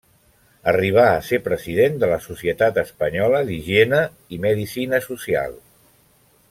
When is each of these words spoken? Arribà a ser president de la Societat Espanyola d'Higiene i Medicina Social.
Arribà 0.69 1.03
a 1.09 1.19
ser 1.27 1.39
president 1.47 1.99
de 2.03 2.09
la 2.13 2.17
Societat 2.25 2.81
Espanyola 2.85 3.43
d'Higiene 3.51 4.03
i 4.37 4.41
Medicina 4.47 5.05
Social. 5.11 5.59